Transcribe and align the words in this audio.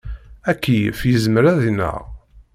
Akeyyef 0.51 0.99
yezmer 1.09 1.43
ad 1.51 1.61
ineɣ. 1.69 1.99